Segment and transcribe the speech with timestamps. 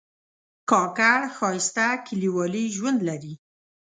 [0.69, 3.33] کاکړ ښایسته کلیوالي ژوند لري.